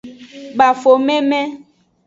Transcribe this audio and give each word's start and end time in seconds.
Bafo 0.57 0.91
meme. 1.05 1.41